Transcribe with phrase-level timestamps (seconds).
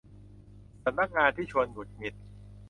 [0.83, 2.13] สำนักงานที่ชวนหงุดหงิด